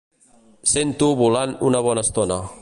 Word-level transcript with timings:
Cent 0.71 0.93
u 1.09 1.11
volant 1.21 1.55
una 1.71 1.83
bona 1.89 2.09
estona. 2.09 2.41